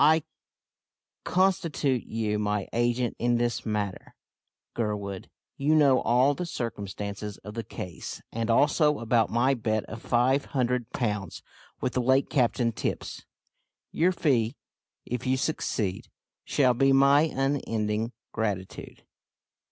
[0.03, 0.23] I
[1.25, 4.15] constitute you my agent in this matter,
[4.75, 5.29] Gurwood.
[5.57, 10.45] You know all the circumstances of the case, and also about my bet of five
[10.45, 11.43] hundred pounds
[11.81, 13.27] with the late Captain Tipps.
[13.91, 14.55] Your fee,
[15.05, 16.09] if you succeed,
[16.45, 19.03] shall be my unending gratitude.